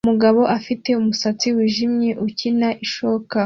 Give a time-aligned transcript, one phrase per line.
[0.05, 3.37] Umugabo ufite umusatsi wijimye ukina ishoka